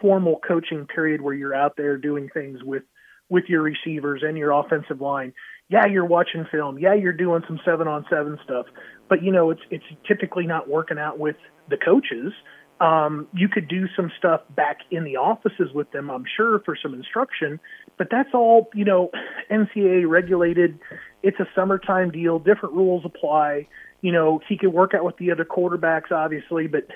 formal 0.00 0.40
coaching 0.46 0.86
period 0.86 1.20
where 1.20 1.34
you're 1.34 1.54
out 1.54 1.76
there 1.76 1.96
doing 1.96 2.28
things 2.32 2.62
with 2.62 2.82
with 3.30 3.44
your 3.48 3.62
receivers 3.62 4.22
and 4.22 4.36
your 4.36 4.50
offensive 4.50 5.00
line. 5.00 5.32
Yeah, 5.68 5.86
you're 5.86 6.04
watching 6.04 6.46
film. 6.50 6.78
Yeah, 6.78 6.94
you're 6.94 7.14
doing 7.14 7.42
some 7.46 7.58
seven 7.64 7.88
on 7.88 8.04
seven 8.10 8.38
stuff, 8.44 8.66
but 9.08 9.22
you 9.22 9.32
know 9.32 9.50
it's 9.50 9.62
it's 9.70 9.84
typically 10.06 10.46
not 10.46 10.68
working 10.68 10.98
out 10.98 11.18
with 11.18 11.36
the 11.68 11.76
coaches. 11.76 12.32
Um, 12.80 13.28
you 13.32 13.48
could 13.48 13.68
do 13.68 13.86
some 13.94 14.10
stuff 14.18 14.40
back 14.54 14.78
in 14.90 15.04
the 15.04 15.16
offices 15.16 15.72
with 15.72 15.90
them, 15.92 16.10
I'm 16.10 16.24
sure, 16.36 16.60
for 16.64 16.76
some 16.80 16.92
instruction, 16.92 17.60
but 17.96 18.08
that's 18.10 18.30
all 18.34 18.68
you 18.74 18.84
know, 18.84 19.10
NCAA 19.50 20.08
regulated. 20.08 20.78
It's 21.22 21.38
a 21.38 21.48
summertime 21.54 22.10
deal. 22.10 22.38
Different 22.38 22.74
rules 22.74 23.04
apply. 23.04 23.68
You 24.02 24.12
know, 24.12 24.40
he 24.48 24.58
could 24.58 24.72
work 24.72 24.92
out 24.92 25.04
with 25.04 25.16
the 25.18 25.30
other 25.30 25.44
quarterbacks, 25.44 26.10
obviously, 26.10 26.66
but 26.66 26.88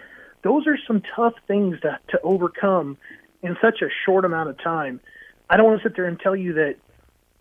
those 0.42 0.66
are 0.66 0.76
some 0.86 1.02
tough 1.14 1.34
things 1.46 1.80
to 1.80 1.98
to 2.10 2.20
overcome 2.22 2.98
in 3.42 3.56
such 3.62 3.82
a 3.82 3.88
short 4.04 4.24
amount 4.24 4.50
of 4.50 4.58
time. 4.62 5.00
I 5.48 5.56
don't 5.56 5.66
want 5.66 5.80
to 5.82 5.88
sit 5.88 5.96
there 5.96 6.06
and 6.06 6.18
tell 6.18 6.36
you 6.36 6.54
that 6.54 6.76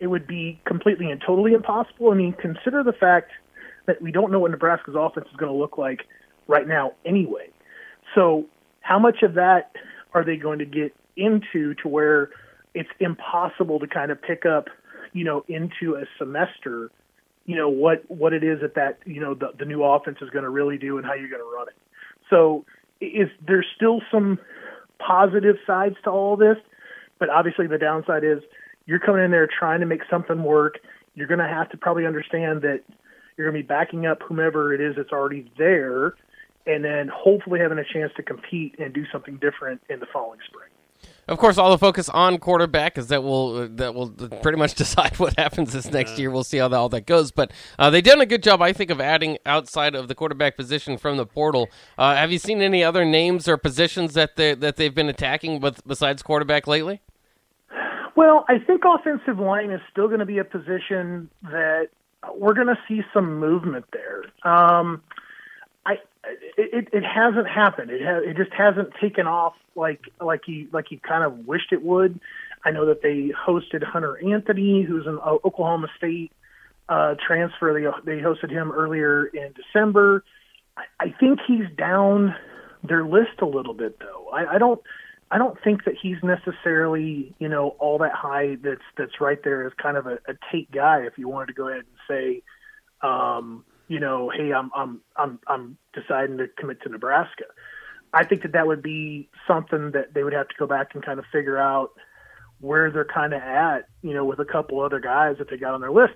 it 0.00 0.06
would 0.06 0.26
be 0.26 0.60
completely 0.64 1.10
and 1.10 1.20
totally 1.20 1.52
impossible. 1.52 2.10
I 2.10 2.14
mean, 2.14 2.32
consider 2.32 2.82
the 2.82 2.92
fact 2.92 3.32
that 3.86 4.00
we 4.00 4.12
don't 4.12 4.30
know 4.30 4.38
what 4.38 4.50
Nebraska's 4.50 4.94
offense 4.96 5.26
is 5.30 5.36
going 5.36 5.52
to 5.52 5.58
look 5.58 5.76
like 5.76 6.06
right 6.46 6.66
now 6.66 6.92
anyway. 7.04 7.50
So, 8.14 8.46
how 8.80 8.98
much 8.98 9.22
of 9.22 9.34
that 9.34 9.72
are 10.14 10.24
they 10.24 10.36
going 10.36 10.58
to 10.60 10.64
get 10.64 10.94
into 11.16 11.74
to 11.82 11.88
where 11.88 12.30
it's 12.74 12.88
impossible 13.00 13.80
to 13.80 13.86
kind 13.86 14.10
of 14.10 14.20
pick 14.22 14.46
up, 14.46 14.68
you 15.12 15.24
know, 15.24 15.44
into 15.48 15.96
a 15.96 16.04
semester, 16.18 16.90
you 17.44 17.56
know, 17.56 17.68
what 17.68 18.08
what 18.10 18.32
it 18.32 18.44
is 18.44 18.60
that 18.60 18.74
that, 18.74 18.98
you 19.04 19.20
know, 19.20 19.34
the, 19.34 19.52
the 19.58 19.64
new 19.64 19.82
offense 19.82 20.18
is 20.20 20.30
going 20.30 20.44
to 20.44 20.50
really 20.50 20.78
do 20.78 20.96
and 20.96 21.06
how 21.06 21.14
you're 21.14 21.28
going 21.28 21.42
to 21.42 21.56
run 21.56 21.68
it. 21.68 21.76
So, 22.30 22.64
is 23.00 23.28
there 23.46 23.64
still 23.76 24.00
some 24.10 24.38
positive 24.98 25.56
sides 25.66 25.96
to 26.04 26.10
all 26.10 26.36
this? 26.36 26.56
But 27.18 27.30
obviously, 27.30 27.66
the 27.66 27.78
downside 27.78 28.24
is 28.24 28.38
you're 28.86 28.98
coming 28.98 29.24
in 29.24 29.30
there 29.30 29.48
trying 29.48 29.80
to 29.80 29.86
make 29.86 30.02
something 30.10 30.42
work. 30.42 30.78
You're 31.14 31.26
going 31.26 31.40
to 31.40 31.48
have 31.48 31.68
to 31.70 31.76
probably 31.76 32.06
understand 32.06 32.62
that 32.62 32.82
you're 33.36 33.50
going 33.50 33.62
to 33.62 33.64
be 33.64 33.66
backing 33.66 34.06
up 34.06 34.22
whomever 34.22 34.72
it 34.72 34.80
is 34.80 34.96
that's 34.96 35.12
already 35.12 35.50
there, 35.56 36.14
and 36.66 36.84
then 36.84 37.10
hopefully 37.12 37.60
having 37.60 37.78
a 37.78 37.84
chance 37.84 38.12
to 38.16 38.22
compete 38.22 38.76
and 38.78 38.92
do 38.92 39.04
something 39.10 39.36
different 39.36 39.80
in 39.88 40.00
the 40.00 40.06
following 40.12 40.40
spring. 40.46 40.68
Of 41.28 41.36
course, 41.36 41.58
all 41.58 41.70
the 41.70 41.78
focus 41.78 42.08
on 42.08 42.38
quarterback 42.38 42.96
is 42.96 43.08
that 43.08 43.22
will 43.22 43.68
that 43.68 43.94
will 43.94 44.08
pretty 44.08 44.56
much 44.56 44.74
decide 44.76 45.18
what 45.18 45.38
happens 45.38 45.72
this 45.74 45.90
next 45.90 46.18
year. 46.18 46.30
We'll 46.30 46.42
see 46.42 46.56
how 46.56 46.72
all 46.72 46.88
that 46.88 47.06
goes. 47.06 47.30
But 47.30 47.52
uh, 47.78 47.90
they've 47.90 48.02
done 48.02 48.20
a 48.20 48.26
good 48.26 48.42
job, 48.42 48.62
I 48.62 48.72
think, 48.72 48.90
of 48.90 49.00
adding 49.00 49.36
outside 49.44 49.94
of 49.94 50.08
the 50.08 50.14
quarterback 50.14 50.56
position 50.56 50.96
from 50.96 51.18
the 51.18 51.26
portal. 51.26 51.68
Uh, 51.98 52.14
have 52.14 52.32
you 52.32 52.38
seen 52.38 52.62
any 52.62 52.82
other 52.82 53.04
names 53.04 53.46
or 53.46 53.58
positions 53.58 54.14
that 54.14 54.36
they, 54.36 54.54
that 54.54 54.76
they've 54.76 54.94
been 54.94 55.10
attacking 55.10 55.60
with, 55.60 55.86
besides 55.86 56.22
quarterback 56.22 56.66
lately? 56.66 57.02
Well, 58.16 58.46
I 58.48 58.58
think 58.58 58.82
offensive 58.84 59.38
line 59.38 59.70
is 59.70 59.80
still 59.92 60.08
going 60.08 60.20
to 60.20 60.26
be 60.26 60.38
a 60.38 60.44
position 60.44 61.30
that 61.42 61.88
we're 62.34 62.54
going 62.54 62.66
to 62.66 62.78
see 62.88 63.02
some 63.12 63.38
movement 63.38 63.84
there. 63.92 64.24
Um, 64.50 65.02
I 65.12 65.27
it, 66.56 66.88
it 66.92 67.04
hasn't 67.04 67.48
happened. 67.48 67.90
It 67.90 68.02
has 68.02 68.22
it 68.24 68.36
just 68.36 68.52
hasn't 68.52 68.90
taken 69.00 69.26
off 69.26 69.54
like 69.74 70.00
like 70.20 70.42
he 70.44 70.68
like 70.72 70.86
he 70.88 70.96
kind 70.96 71.24
of 71.24 71.46
wished 71.46 71.72
it 71.72 71.82
would. 71.82 72.20
I 72.64 72.70
know 72.70 72.86
that 72.86 73.02
they 73.02 73.30
hosted 73.46 73.84
Hunter 73.84 74.18
Anthony, 74.24 74.82
who's 74.82 75.06
an 75.06 75.18
Oklahoma 75.18 75.88
State 75.96 76.32
uh, 76.88 77.14
transfer. 77.24 77.72
They 77.72 78.16
they 78.16 78.20
hosted 78.20 78.50
him 78.50 78.72
earlier 78.72 79.26
in 79.26 79.54
December. 79.54 80.24
I, 80.76 80.82
I 81.00 81.14
think 81.18 81.40
he's 81.46 81.66
down 81.76 82.34
their 82.82 83.04
list 83.04 83.40
a 83.40 83.46
little 83.46 83.74
bit 83.74 83.98
though. 84.00 84.28
I, 84.32 84.54
I 84.54 84.58
don't 84.58 84.80
I 85.30 85.38
don't 85.38 85.58
think 85.62 85.84
that 85.84 85.94
he's 86.00 86.16
necessarily, 86.22 87.34
you 87.38 87.48
know, 87.48 87.76
all 87.78 87.98
that 87.98 88.12
high. 88.12 88.56
That's 88.62 88.80
that's 88.96 89.20
right 89.20 89.38
there 89.44 89.66
as 89.66 89.72
kind 89.74 89.96
of 89.96 90.06
a, 90.06 90.18
a 90.26 90.34
take 90.50 90.70
guy. 90.70 91.00
If 91.02 91.18
you 91.18 91.28
wanted 91.28 91.48
to 91.48 91.52
go 91.52 91.68
ahead 91.68 91.84
and 91.84 91.86
say, 92.08 92.42
um, 93.06 93.64
you 93.88 94.00
know, 94.00 94.30
hey, 94.30 94.52
I'm 94.52 94.70
I'm 94.74 95.00
I'm 95.16 95.38
I'm 95.46 95.78
deciding 95.94 96.38
to 96.38 96.46
commit 96.58 96.82
to 96.82 96.88
Nebraska. 96.88 97.44
I 98.12 98.24
think 98.24 98.42
that 98.42 98.52
that 98.52 98.66
would 98.66 98.82
be 98.82 99.28
something 99.46 99.90
that 99.92 100.14
they 100.14 100.22
would 100.22 100.32
have 100.32 100.48
to 100.48 100.54
go 100.58 100.66
back 100.66 100.94
and 100.94 101.04
kind 101.04 101.18
of 101.18 101.24
figure 101.32 101.58
out 101.58 101.90
where 102.60 102.90
they're 102.90 103.04
kind 103.04 103.34
of 103.34 103.42
at, 103.42 103.88
you 104.02 104.14
know, 104.14 104.24
with 104.24 104.38
a 104.38 104.44
couple 104.44 104.80
other 104.80 105.00
guys 105.00 105.36
that 105.38 105.50
they 105.50 105.56
got 105.56 105.74
on 105.74 105.80
their 105.80 105.92
list. 105.92 106.14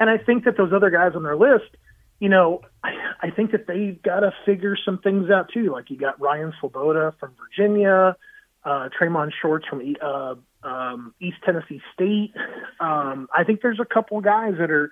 And 0.00 0.08
I 0.08 0.18
think 0.18 0.44
that 0.44 0.56
those 0.56 0.72
other 0.72 0.90
guys 0.90 1.12
on 1.14 1.22
their 1.22 1.36
list, 1.36 1.76
you 2.18 2.28
know, 2.28 2.62
I, 2.82 2.92
I 3.20 3.30
think 3.30 3.52
that 3.52 3.66
they've 3.66 4.00
got 4.02 4.20
to 4.20 4.32
figure 4.46 4.76
some 4.82 4.98
things 4.98 5.30
out 5.30 5.50
too. 5.52 5.70
Like 5.70 5.90
you 5.90 5.98
got 5.98 6.20
Ryan 6.20 6.52
Swoboda 6.58 7.14
from 7.20 7.34
Virginia 7.38 8.16
uh, 8.64 8.88
Traymon 8.98 9.30
Shorts 9.42 9.66
from 9.68 9.94
uh, 10.00 10.34
um, 10.62 11.14
East 11.20 11.36
Tennessee 11.44 11.80
State. 11.92 12.32
Um, 12.80 13.28
I 13.34 13.44
think 13.44 13.60
there's 13.62 13.80
a 13.80 13.84
couple 13.84 14.20
guys 14.20 14.54
that 14.58 14.70
are 14.70 14.90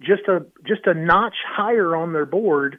just 0.00 0.22
a 0.28 0.44
just 0.66 0.86
a 0.86 0.94
notch 0.94 1.36
higher 1.46 1.94
on 1.94 2.12
their 2.12 2.26
board, 2.26 2.78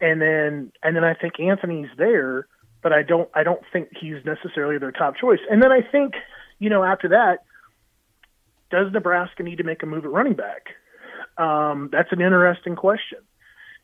and 0.00 0.20
then 0.20 0.72
and 0.82 0.96
then 0.96 1.04
I 1.04 1.14
think 1.14 1.40
Anthony's 1.40 1.88
there, 1.96 2.46
but 2.82 2.92
I 2.92 3.02
don't 3.02 3.28
I 3.34 3.42
don't 3.42 3.62
think 3.72 3.88
he's 4.00 4.24
necessarily 4.24 4.78
their 4.78 4.92
top 4.92 5.16
choice. 5.16 5.40
And 5.50 5.62
then 5.62 5.72
I 5.72 5.80
think 5.80 6.14
you 6.58 6.70
know 6.70 6.84
after 6.84 7.08
that, 7.08 7.44
does 8.70 8.92
Nebraska 8.92 9.42
need 9.42 9.56
to 9.56 9.64
make 9.64 9.82
a 9.82 9.86
move 9.86 10.04
at 10.04 10.10
running 10.10 10.34
back? 10.34 10.68
Um, 11.38 11.88
that's 11.90 12.12
an 12.12 12.20
interesting 12.20 12.76
question. 12.76 13.18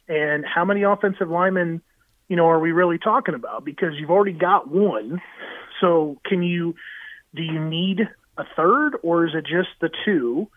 And 0.09 0.45
how 0.45 0.65
many 0.65 0.83
offensive 0.83 1.29
linemen, 1.29 1.83
you 2.29 2.37
know, 2.37 2.49
are 2.49 2.61
we 2.61 2.73
really 2.73 2.99
talking 2.99 3.35
about? 3.35 3.65
Because 3.65 3.95
you've 3.99 4.11
already 4.11 4.33
got 4.33 4.69
one. 4.69 5.21
So 5.81 6.21
can 6.25 6.43
you 6.43 6.75
do 7.35 7.43
you 7.43 7.61
need 7.61 8.01
a 8.39 8.45
third 8.57 8.97
or 9.03 9.27
is 9.27 9.35
it 9.35 9.43
just 9.43 9.69
the 9.81 9.91
two? 10.05 10.49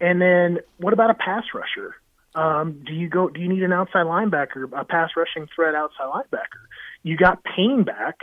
And 0.00 0.20
then 0.20 0.58
what 0.78 0.92
about 0.92 1.10
a 1.10 1.14
pass 1.14 1.44
rusher? 1.54 1.96
Um, 2.34 2.82
do 2.86 2.92
you 2.92 3.08
go? 3.08 3.28
Do 3.28 3.40
you 3.40 3.48
need 3.48 3.62
an 3.62 3.72
outside 3.72 4.04
linebacker, 4.04 4.70
a 4.78 4.84
pass 4.84 5.10
rushing 5.16 5.48
threat 5.54 5.74
outside 5.74 6.04
linebacker? 6.04 6.66
You 7.02 7.16
got 7.16 7.42
Payne 7.44 7.84
back, 7.84 8.20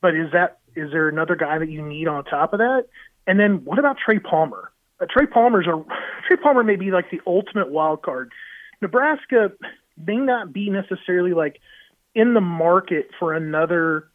but 0.00 0.14
is 0.14 0.30
that 0.32 0.58
is 0.76 0.92
there 0.92 1.08
another 1.08 1.34
guy 1.34 1.58
that 1.58 1.68
you 1.68 1.82
need 1.82 2.06
on 2.06 2.24
top 2.24 2.52
of 2.52 2.60
that? 2.60 2.84
And 3.26 3.38
then 3.38 3.64
what 3.64 3.78
about 3.78 3.96
Trey 4.04 4.20
Palmer? 4.20 4.70
Uh, 5.00 5.06
Trey 5.10 5.26
Palmer's 5.26 5.66
a 5.66 5.84
Trey 6.28 6.36
Palmer 6.36 6.62
may 6.62 6.76
be 6.76 6.92
like 6.92 7.10
the 7.10 7.20
ultimate 7.26 7.70
wild 7.70 8.02
card. 8.02 8.30
Nebraska 8.80 9.50
may 9.96 10.16
not 10.16 10.52
be 10.52 10.70
necessarily 10.70 11.32
like 11.32 11.60
in 12.14 12.34
the 12.34 12.40
market 12.40 13.10
for 13.18 13.34
another 13.34 14.08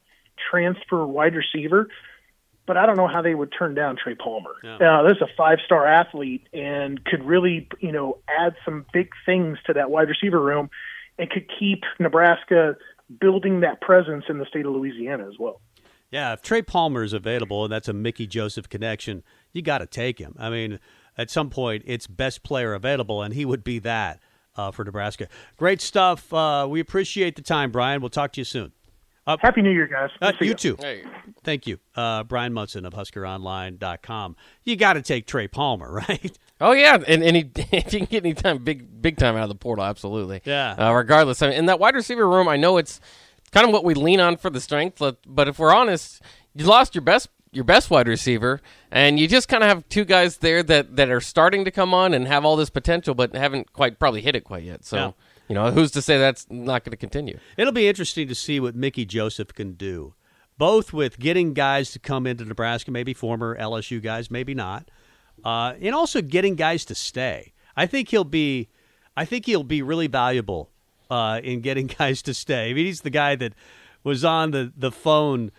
transfer 0.49 1.05
wide 1.05 1.35
receiver, 1.35 1.89
but 2.65 2.77
I 2.77 2.85
don't 2.85 2.97
know 2.97 3.07
how 3.07 3.21
they 3.21 3.35
would 3.35 3.53
turn 3.57 3.75
down 3.75 3.97
Trey 4.01 4.15
Palmer. 4.15 4.55
Yeah. 4.63 4.99
Uh, 4.99 5.03
this 5.03 5.17
is 5.17 5.21
a 5.21 5.35
five 5.35 5.59
star 5.65 5.85
athlete 5.85 6.47
and 6.53 7.03
could 7.05 7.23
really, 7.23 7.67
you 7.79 7.91
know, 7.91 8.19
add 8.27 8.55
some 8.63 8.85
big 8.93 9.09
things 9.25 9.57
to 9.65 9.73
that 9.73 9.89
wide 9.89 10.09
receiver 10.09 10.39
room 10.39 10.69
and 11.17 11.29
could 11.29 11.49
keep 11.59 11.83
Nebraska 11.99 12.75
building 13.19 13.59
that 13.61 13.81
presence 13.81 14.25
in 14.29 14.39
the 14.39 14.45
state 14.45 14.65
of 14.65 14.73
Louisiana 14.73 15.27
as 15.27 15.37
well. 15.39 15.61
Yeah, 16.09 16.33
if 16.33 16.41
Trey 16.41 16.61
Palmer 16.61 17.03
is 17.03 17.13
available 17.13 17.63
and 17.63 17.73
that's 17.73 17.87
a 17.87 17.93
Mickey 17.93 18.27
Joseph 18.27 18.69
connection, 18.69 19.23
you 19.51 19.61
got 19.61 19.79
to 19.79 19.87
take 19.87 20.19
him. 20.19 20.35
I 20.37 20.49
mean, 20.49 20.79
at 21.17 21.29
some 21.29 21.49
point, 21.49 21.83
it's 21.85 22.07
best 22.07 22.43
player 22.43 22.73
available, 22.73 23.21
and 23.21 23.33
he 23.33 23.45
would 23.45 23.63
be 23.63 23.79
that 23.79 24.19
uh, 24.55 24.71
for 24.71 24.83
Nebraska. 24.83 25.27
Great 25.57 25.81
stuff. 25.81 26.31
Uh, 26.31 26.67
we 26.69 26.79
appreciate 26.79 27.35
the 27.35 27.41
time, 27.41 27.71
Bryan. 27.71 28.01
We'll 28.01 28.09
talk 28.09 28.31
to 28.33 28.41
you 28.41 28.45
soon. 28.45 28.73
Uh, 29.25 29.37
Happy 29.39 29.61
New 29.61 29.71
Year, 29.71 29.87
guys. 29.87 30.09
Uh, 30.21 30.33
you, 30.41 30.47
you, 30.47 30.53
too. 30.53 30.75
Hey. 30.79 31.03
Thank 31.43 31.65
you. 31.65 31.79
Uh, 31.95 32.23
Bryan 32.23 32.53
Munson 32.53 32.85
of 32.85 32.93
HuskerOnline.com. 32.93 34.35
You 34.63 34.75
got 34.75 34.93
to 34.93 35.01
take 35.01 35.25
Trey 35.27 35.47
Palmer, 35.47 35.91
right? 36.09 36.37
Oh, 36.59 36.73
yeah. 36.73 36.97
And, 37.07 37.23
and 37.23 37.35
he, 37.37 37.49
if 37.71 37.93
you 37.93 37.99
can 37.99 38.07
get 38.07 38.25
any 38.25 38.33
time, 38.33 38.63
big, 38.63 39.01
big 39.01 39.17
time 39.17 39.35
out 39.35 39.43
of 39.43 39.49
the 39.49 39.55
portal, 39.55 39.85
absolutely. 39.85 40.41
Yeah. 40.45 40.73
Uh, 40.73 40.93
regardless. 40.93 41.41
I 41.41 41.49
mean, 41.49 41.57
in 41.57 41.65
that 41.67 41.79
wide 41.79 41.95
receiver 41.95 42.27
room, 42.27 42.47
I 42.47 42.57
know 42.57 42.77
it's 42.77 42.99
kind 43.51 43.65
of 43.65 43.71
what 43.71 43.83
we 43.85 43.93
lean 43.93 44.19
on 44.19 44.35
for 44.37 44.49
the 44.49 44.59
strength, 44.59 45.01
but 45.25 45.47
if 45.47 45.57
we're 45.59 45.73
honest, 45.73 46.21
you 46.53 46.65
lost 46.65 46.95
your 46.95 47.03
best 47.03 47.29
your 47.53 47.63
best 47.63 47.91
wide 47.91 48.07
receiver, 48.07 48.59
and 48.91 49.19
you 49.19 49.27
just 49.27 49.47
kind 49.47 49.63
of 49.63 49.69
have 49.69 49.87
two 49.87 50.03
guys 50.05 50.37
there 50.37 50.63
that, 50.63 50.95
that 50.95 51.09
are 51.09 51.21
starting 51.21 51.65
to 51.65 51.71
come 51.71 51.93
on 51.93 52.13
and 52.13 52.27
have 52.27 52.43
all 52.43 52.55
this 52.55 52.71
potential, 52.71 53.13
but 53.13 53.35
haven't 53.35 53.71
quite 53.73 53.99
probably 53.99 54.21
hit 54.21 54.35
it 54.35 54.43
quite 54.43 54.63
yet. 54.63 54.83
So, 54.83 54.95
Yeah. 54.97 55.11
You 55.47 55.55
know, 55.55 55.71
who's 55.71 55.91
to 55.91 56.01
say 56.01 56.17
that's 56.17 56.47
not 56.49 56.83
going 56.83 56.91
to 56.91 56.97
continue? 56.97 57.37
It'll 57.57 57.73
be 57.73 57.87
interesting 57.87 58.27
to 58.27 58.35
see 58.35 58.59
what 58.59 58.75
Mickey 58.75 59.05
Joseph 59.05 59.53
can 59.53 59.73
do, 59.73 60.13
both 60.57 60.93
with 60.93 61.19
getting 61.19 61.53
guys 61.53 61.91
to 61.91 61.99
come 61.99 62.25
into 62.25 62.45
Nebraska, 62.45 62.91
maybe 62.91 63.13
former 63.13 63.57
LSU 63.57 64.01
guys, 64.01 64.31
maybe 64.31 64.53
not, 64.53 64.89
uh, 65.43 65.73
and 65.81 65.93
also 65.93 66.21
getting 66.21 66.55
guys 66.55 66.85
to 66.85 66.95
stay. 66.95 67.53
I 67.75 67.85
think 67.87 68.09
he'll 68.09 68.23
be, 68.23 68.69
I 69.17 69.25
think 69.25 69.45
he'll 69.45 69.63
be 69.63 69.81
really 69.81 70.07
valuable 70.07 70.69
uh, 71.09 71.41
in 71.43 71.61
getting 71.61 71.87
guys 71.99 72.21
to 72.23 72.33
stay. 72.33 72.69
I 72.69 72.73
mean, 72.73 72.85
he's 72.85 73.01
the 73.01 73.09
guy 73.09 73.35
that 73.35 73.53
was 74.03 74.23
on 74.23 74.51
the, 74.51 74.71
the 74.75 74.91
phone 74.91 75.51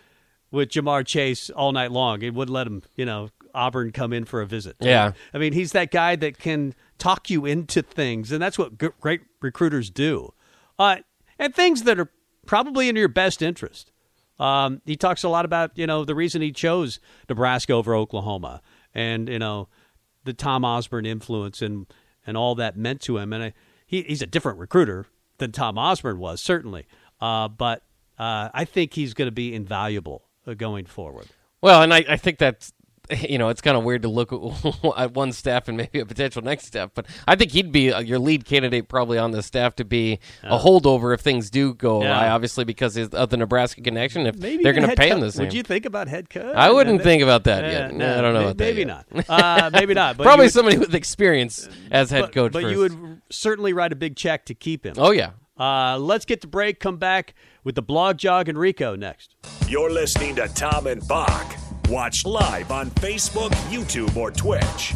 with 0.51 0.69
Ja'Marr 0.69 1.05
Chase 1.05 1.49
all 1.49 1.71
night 1.71 1.91
long. 1.91 2.21
It 2.21 2.33
wouldn't 2.33 2.53
let 2.53 2.67
him, 2.67 2.83
you 2.95 3.05
know, 3.05 3.29
Auburn 3.55 3.91
come 3.91 4.13
in 4.13 4.25
for 4.25 4.41
a 4.41 4.45
visit. 4.45 4.75
Yeah. 4.79 5.13
I 5.33 5.37
mean, 5.37 5.53
he's 5.53 5.71
that 5.71 5.91
guy 5.91 6.15
that 6.17 6.37
can 6.37 6.75
talk 6.97 7.29
you 7.29 7.45
into 7.45 7.81
things, 7.81 8.31
and 8.31 8.41
that's 8.41 8.57
what 8.57 8.77
great 8.77 9.21
recruiters 9.41 9.89
do. 9.89 10.33
Uh, 10.77 10.97
and 11.39 11.55
things 11.55 11.83
that 11.83 11.99
are 11.99 12.11
probably 12.45 12.89
in 12.89 12.95
your 12.95 13.07
best 13.07 13.41
interest. 13.41 13.91
Um, 14.37 14.81
he 14.85 14.95
talks 14.95 15.23
a 15.23 15.29
lot 15.29 15.45
about, 15.45 15.71
you 15.75 15.87
know, 15.87 16.03
the 16.03 16.15
reason 16.15 16.41
he 16.41 16.51
chose 16.51 16.99
Nebraska 17.29 17.73
over 17.73 17.95
Oklahoma 17.95 18.61
and, 18.93 19.29
you 19.29 19.39
know, 19.39 19.69
the 20.25 20.33
Tom 20.33 20.65
Osborne 20.65 21.05
influence 21.05 21.61
and, 21.61 21.87
and 22.27 22.35
all 22.35 22.55
that 22.55 22.75
meant 22.75 22.99
to 23.01 23.17
him. 23.17 23.31
And 23.31 23.43
I, 23.43 23.53
he, 23.87 24.01
he's 24.01 24.21
a 24.21 24.27
different 24.27 24.59
recruiter 24.59 25.05
than 25.37 25.51
Tom 25.51 25.77
Osborne 25.77 26.19
was, 26.19 26.41
certainly. 26.41 26.85
Uh, 27.21 27.47
but 27.47 27.83
uh, 28.19 28.49
I 28.53 28.65
think 28.65 28.93
he's 28.93 29.13
going 29.13 29.27
to 29.27 29.31
be 29.31 29.53
invaluable 29.53 30.23
uh, 30.45 30.53
going 30.53 30.85
forward. 30.85 31.27
Well, 31.61 31.81
and 31.81 31.93
I, 31.93 32.03
I 32.09 32.17
think 32.17 32.37
that's 32.37 32.73
you 33.29 33.37
know 33.37 33.49
it's 33.49 33.61
kind 33.61 33.77
of 33.77 33.83
weird 33.83 34.01
to 34.03 34.07
look 34.09 34.31
at, 34.33 34.39
at 34.97 35.13
one 35.13 35.31
staff 35.31 35.67
and 35.67 35.77
maybe 35.77 35.99
a 35.99 36.05
potential 36.05 36.41
next 36.41 36.65
staff, 36.65 36.91
but 36.93 37.05
I 37.27 37.35
think 37.35 37.51
he'd 37.51 37.71
be 37.71 37.91
uh, 37.93 37.99
your 37.99 38.19
lead 38.19 38.45
candidate 38.45 38.87
probably 38.87 39.17
on 39.17 39.31
the 39.31 39.43
staff 39.43 39.75
to 39.75 39.85
be 39.85 40.19
a 40.43 40.57
holdover 40.57 41.13
if 41.13 41.21
things 41.21 41.49
do 41.49 41.73
go 41.73 42.01
Yeah. 42.01 42.09
awry. 42.19 42.29
Obviously, 42.29 42.63
because 42.65 42.97
of 42.97 43.29
the 43.29 43.37
Nebraska 43.37 43.81
connection, 43.81 44.25
if 44.27 44.37
Maybe 44.37 44.63
they're 44.63 44.73
going 44.73 44.89
to 44.89 44.95
pay 44.95 45.09
him 45.09 45.19
co- 45.19 45.25
the 45.25 45.31
same. 45.31 45.45
Would 45.45 45.53
you 45.53 45.63
think 45.63 45.85
about 45.85 46.07
head 46.07 46.29
coach? 46.29 46.55
I 46.55 46.71
wouldn't 46.71 46.97
Yeah, 46.99 47.03
think 47.03 47.23
about 47.23 47.43
that 47.45 47.63
yeah, 47.63 47.71
yet. 47.71 47.93
no, 47.93 48.17
I 48.17 48.21
don't 48.21 48.33
know 48.33 48.39
may- 48.39 48.45
about 48.45 48.57
that 48.57 48.63
maybe 48.63 48.79
yet. 48.81 49.27
not. 49.27 49.29
Uh, 49.29 49.69
maybe 49.71 49.93
not. 49.93 50.17
But 50.17 50.23
Probably 50.25 50.45
would, 50.45 50.53
somebody 50.53 50.77
with 50.77 50.95
experience 50.95 51.67
as 51.91 52.09
head 52.09 52.21
but, 52.21 52.33
coach. 52.33 52.51
But 52.53 52.63
first. 52.63 52.71
you 52.73 52.79
would 52.79 53.21
certainly 53.29 53.73
write 53.73 53.91
a 53.91 53.95
big 53.95 54.15
check 54.15 54.45
to 54.45 54.53
keep 54.53 54.85
him. 54.85 54.95
Oh 54.97 55.11
yeah. 55.11 55.31
Uh, 55.57 55.97
let's 55.97 56.25
get 56.25 56.41
the 56.41 56.47
break. 56.47 56.79
Come 56.79 56.97
back 56.97 57.33
with 57.63 57.75
the 57.75 57.81
blog 57.81 58.17
jog 58.17 58.49
and 58.49 58.57
Rico 58.57 58.95
next. 58.95 59.35
You're 59.67 59.89
listening 59.91 60.35
to 60.35 60.47
Tom 60.49 60.85
and 60.87 61.05
Bock. 61.07 61.55
Watch 61.89 62.25
live 62.25 62.71
on 62.71 62.89
Facebook, 62.89 63.51
YouTube, 63.69 64.17
or 64.17 64.31
Twitch. 64.31 64.95